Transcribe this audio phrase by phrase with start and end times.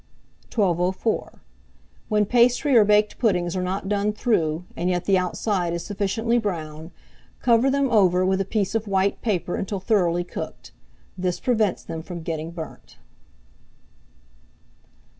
[0.51, 1.43] 1204.
[2.09, 6.39] When pastry or baked puddings are not done through, and yet the outside is sufficiently
[6.39, 6.89] brown,
[7.39, 10.71] cover them over with a piece of white paper until thoroughly cooked:
[11.19, 12.97] this prevents them from getting burnt.